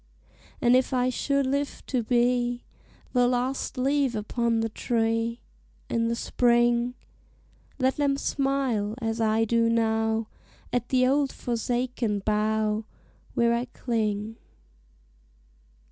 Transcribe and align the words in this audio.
And 0.63 0.75
if 0.75 0.93
I 0.95 1.11
should 1.11 1.45
live 1.45 1.83
to 1.85 2.01
be 2.01 2.63
The 3.13 3.27
last 3.27 3.77
leaf 3.77 4.15
upon 4.15 4.61
the 4.61 4.69
tree 4.69 5.41
In 5.91 6.07
the 6.07 6.15
spring, 6.15 6.95
Let 7.77 7.97
them 7.97 8.17
smile, 8.17 8.95
as 8.99 9.21
I 9.21 9.45
do 9.45 9.69
now, 9.69 10.27
At 10.73 10.89
the 10.89 11.05
old 11.05 11.31
forsaken 11.31 12.17
bough 12.25 12.85
Where 13.35 13.53
I 13.53 13.65
cling. 13.65 14.37